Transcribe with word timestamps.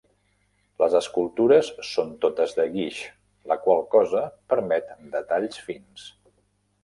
Les 0.83 0.93
escultures 0.99 1.67
són 1.89 2.09
totes 2.23 2.55
de 2.61 2.65
guix, 2.77 3.03
la 3.51 3.57
qual 3.67 3.85
cosa 3.97 4.21
permet 4.53 4.89
detalls 5.17 5.61
fins. 5.69 6.09